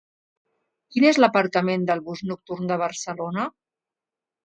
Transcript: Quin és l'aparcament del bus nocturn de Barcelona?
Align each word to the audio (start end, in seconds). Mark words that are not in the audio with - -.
Quin 0.95 1.05
és 1.09 1.19
l'aparcament 1.19 1.85
del 1.91 2.03
bus 2.09 2.25
nocturn 2.33 2.73
de 2.75 2.83
Barcelona? 2.87 3.49